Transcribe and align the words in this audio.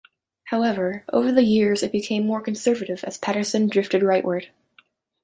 However, 0.45 1.05
over 1.13 1.31
the 1.31 1.43
years, 1.43 1.83
it 1.83 1.91
became 1.91 2.25
more 2.25 2.41
conservative 2.41 3.03
as 3.03 3.19
Patterson 3.19 3.69
drifted 3.69 4.01
rightward. 4.01 4.47